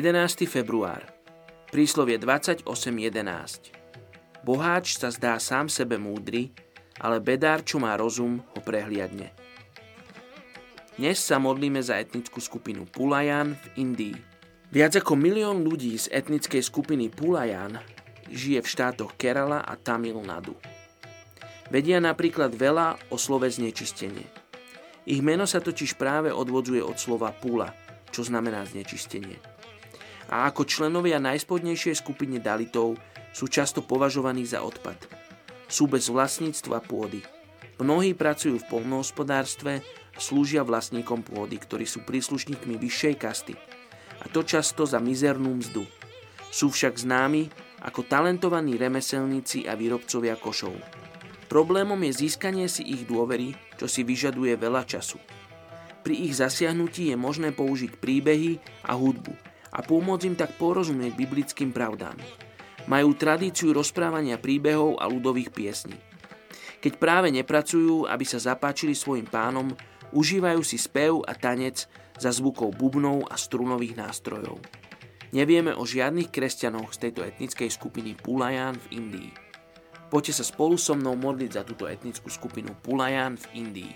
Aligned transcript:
11. 0.00 0.48
február. 0.48 1.04
Príslovie 1.68 2.16
28.11. 2.16 2.64
Boháč 4.40 4.96
sa 4.96 5.12
zdá 5.12 5.36
sám 5.36 5.68
sebe 5.68 6.00
múdry, 6.00 6.56
ale 6.96 7.20
bedár, 7.20 7.60
čo 7.60 7.76
má 7.76 7.92
rozum, 8.00 8.40
ho 8.40 8.60
prehliadne. 8.64 9.28
Dnes 10.96 11.20
sa 11.20 11.36
modlíme 11.36 11.84
za 11.84 12.00
etnickú 12.00 12.40
skupinu 12.40 12.88
Pulajan 12.88 13.52
v 13.52 13.66
Indii. 13.76 14.16
Viac 14.72 15.04
ako 15.04 15.20
milión 15.20 15.68
ľudí 15.68 15.92
z 16.00 16.08
etnickej 16.16 16.64
skupiny 16.64 17.12
Pulajan 17.12 17.76
žije 18.32 18.64
v 18.64 18.70
štátoch 18.72 19.20
Kerala 19.20 19.60
a 19.68 19.76
Tamil 19.76 20.16
Nadu. 20.24 20.56
Vedia 21.68 22.00
napríklad 22.00 22.56
veľa 22.56 23.12
o 23.12 23.20
slove 23.20 23.52
znečistenie. 23.52 24.24
Ich 25.04 25.20
meno 25.20 25.44
sa 25.44 25.60
totiž 25.60 26.00
práve 26.00 26.32
odvodzuje 26.32 26.80
od 26.80 26.96
slova 26.96 27.36
pula, 27.36 27.76
čo 28.08 28.24
znamená 28.24 28.64
znečistenie 28.64 29.49
a 30.30 30.46
ako 30.46 30.62
členovia 30.62 31.18
najspodnejšej 31.18 32.06
skupiny 32.06 32.38
Dalitov 32.38 32.94
sú 33.34 33.50
často 33.50 33.82
považovaní 33.82 34.46
za 34.46 34.62
odpad. 34.62 35.10
Sú 35.66 35.90
bez 35.90 36.06
vlastníctva 36.06 36.86
pôdy. 36.86 37.26
Mnohí 37.82 38.14
pracujú 38.14 38.62
v 38.62 38.68
polnohospodárstve 38.70 39.82
a 40.14 40.18
slúžia 40.22 40.62
vlastníkom 40.62 41.26
pôdy, 41.26 41.58
ktorí 41.58 41.82
sú 41.82 42.06
príslušníkmi 42.06 42.78
vyššej 42.78 43.14
kasty. 43.18 43.54
A 44.22 44.30
to 44.30 44.46
často 44.46 44.86
za 44.86 45.02
mizernú 45.02 45.58
mzdu. 45.58 45.82
Sú 46.54 46.70
však 46.70 46.94
známi 46.94 47.50
ako 47.82 48.06
talentovaní 48.06 48.78
remeselníci 48.78 49.66
a 49.66 49.74
výrobcovia 49.74 50.38
košov. 50.38 50.76
Problémom 51.50 51.98
je 52.06 52.12
získanie 52.26 52.70
si 52.70 52.86
ich 52.86 53.08
dôvery, 53.08 53.56
čo 53.80 53.90
si 53.90 54.06
vyžaduje 54.06 54.54
veľa 54.54 54.86
času. 54.86 55.18
Pri 56.04 56.14
ich 56.14 56.38
zasiahnutí 56.38 57.10
je 57.10 57.16
možné 57.18 57.50
použiť 57.50 57.98
príbehy 57.98 58.62
a 58.86 58.94
hudbu– 58.94 59.34
a 59.80 59.84
pomôcť 59.84 60.28
im 60.28 60.36
tak 60.36 60.60
porozumieť 60.60 61.16
biblickým 61.16 61.72
pravdám. 61.72 62.20
Majú 62.84 63.16
tradíciu 63.16 63.72
rozprávania 63.72 64.36
príbehov 64.36 65.00
a 65.00 65.08
ľudových 65.08 65.56
piesní. 65.56 65.96
Keď 66.84 67.00
práve 67.00 67.32
nepracujú, 67.32 68.04
aby 68.04 68.24
sa 68.28 68.36
zapáčili 68.36 68.92
svojim 68.92 69.24
pánom, 69.24 69.72
užívajú 70.12 70.60
si 70.60 70.76
spev 70.76 71.24
a 71.24 71.32
tanec 71.32 71.88
za 72.20 72.28
zvukov 72.28 72.76
bubnov 72.76 73.24
a 73.32 73.40
strunových 73.40 73.96
nástrojov. 73.96 74.60
Nevieme 75.32 75.72
o 75.72 75.88
žiadnych 75.88 76.28
kresťanoch 76.28 76.92
z 76.92 77.08
tejto 77.08 77.24
etnickej 77.24 77.72
skupiny 77.72 78.12
Pulajan 78.20 78.76
v 78.76 78.86
Indii. 79.00 79.30
Poďte 80.10 80.42
sa 80.42 80.44
spolu 80.44 80.74
so 80.74 80.92
mnou 80.98 81.14
modliť 81.14 81.50
za 81.54 81.62
túto 81.62 81.86
etnickú 81.86 82.28
skupinu 82.28 82.74
Pulajan 82.82 83.38
v 83.38 83.46
Indii. 83.64 83.94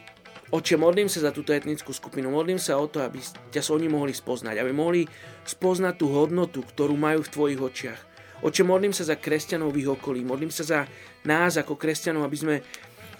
Oče, 0.55 0.79
modlím 0.79 1.11
sa 1.11 1.19
za 1.19 1.35
túto 1.35 1.51
etnickú 1.51 1.91
skupinu, 1.91 2.31
modlím 2.31 2.63
sa 2.63 2.79
o 2.79 2.87
to, 2.87 3.03
aby 3.03 3.19
ťa 3.51 3.59
s 3.59 3.75
oni 3.75 3.91
mohli 3.91 4.15
spoznať, 4.15 4.63
aby 4.63 4.71
mohli 4.71 5.03
spoznať 5.43 5.99
tú 5.99 6.15
hodnotu, 6.15 6.63
ktorú 6.63 6.95
majú 6.95 7.27
v 7.27 7.33
tvojich 7.35 7.59
očiach. 7.59 8.01
Oče, 8.47 8.63
modlím 8.63 8.95
sa 8.95 9.03
za 9.03 9.19
kresťanov 9.19 9.75
v 9.75 9.83
ich 9.83 9.91
okolí, 9.91 10.23
modlím 10.23 10.55
sa 10.55 10.63
za 10.63 10.81
nás 11.27 11.59
ako 11.59 11.75
kresťanov, 11.75 12.23
aby 12.23 12.39
sme, 12.39 12.55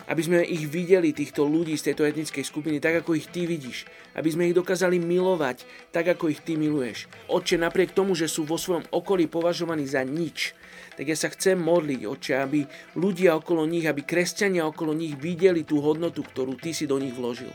aby 0.05 0.21
sme 0.21 0.45
ich 0.45 0.69
videli, 0.69 1.17
týchto 1.17 1.49
ľudí 1.49 1.77
z 1.81 1.93
tejto 1.93 2.05
etnickej 2.05 2.45
skupiny, 2.45 2.77
tak 2.81 3.01
ako 3.01 3.17
ich 3.17 3.29
ty 3.33 3.49
vidíš. 3.49 3.89
Aby 4.13 4.29
sme 4.31 4.47
ich 4.49 4.57
dokázali 4.57 5.01
milovať, 5.01 5.65
tak 5.91 6.13
ako 6.13 6.29
ich 6.29 6.45
ty 6.45 6.61
miluješ. 6.61 7.09
Oče, 7.33 7.57
napriek 7.57 7.97
tomu, 7.97 8.13
že 8.13 8.29
sú 8.29 8.45
vo 8.45 8.61
svojom 8.61 8.85
okolí 8.93 9.27
považovaní 9.27 9.89
za 9.89 10.05
nič, 10.05 10.53
tak 10.95 11.11
ja 11.11 11.17
sa 11.19 11.33
chcem 11.33 11.59
modliť, 11.59 12.01
oče, 12.07 12.33
aby 12.39 12.61
ľudia 12.95 13.35
okolo 13.35 13.67
nich, 13.67 13.83
aby 13.89 14.07
kresťania 14.07 14.63
okolo 14.69 14.95
nich 14.95 15.19
videli 15.19 15.67
tú 15.67 15.83
hodnotu, 15.83 16.23
ktorú 16.23 16.55
ty 16.55 16.71
si 16.71 16.87
do 16.87 17.01
nich 17.03 17.17
vložil. 17.17 17.51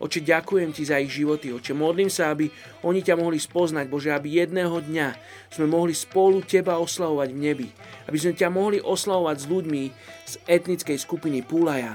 Oče, 0.00 0.24
ďakujem 0.24 0.72
ti 0.72 0.88
za 0.88 0.96
ich 0.96 1.12
životy, 1.12 1.52
oče, 1.52 1.76
modlím 1.76 2.08
sa, 2.08 2.32
aby 2.32 2.48
oni 2.88 3.04
ťa 3.04 3.20
mohli 3.20 3.36
spoznať, 3.36 3.84
Bože, 3.84 4.08
aby 4.08 4.40
jedného 4.40 4.80
dňa 4.80 5.08
sme 5.52 5.68
mohli 5.68 5.92
spolu 5.92 6.40
teba 6.40 6.80
oslavovať 6.80 7.28
v 7.36 7.38
nebi, 7.38 7.68
aby 8.08 8.16
sme 8.16 8.32
ťa 8.32 8.48
mohli 8.48 8.80
oslavovať 8.80 9.36
s 9.36 9.46
ľuďmi 9.46 9.82
z 10.24 10.34
etnickej 10.48 10.96
skupiny 10.96 11.44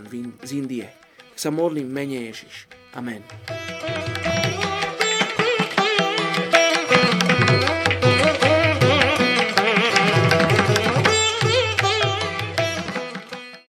Pulajan 0.03 0.35
z 0.43 0.51
Indie. 0.51 0.87
Tak 1.31 1.39
sa 1.39 1.49
modlím 1.51 1.87
mene 1.87 2.27
Ježiš. 2.31 2.67
Amen. 2.95 3.74